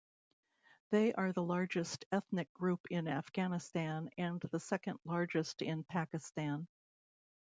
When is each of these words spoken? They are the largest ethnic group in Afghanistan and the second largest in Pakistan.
They 0.89 1.13
are 1.13 1.31
the 1.31 1.43
largest 1.43 2.05
ethnic 2.11 2.51
group 2.55 2.87
in 2.89 3.07
Afghanistan 3.07 4.09
and 4.17 4.41
the 4.41 4.59
second 4.59 4.97
largest 5.05 5.61
in 5.61 5.83
Pakistan. 5.83 6.67